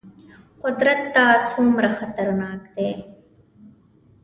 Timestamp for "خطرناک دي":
1.97-2.91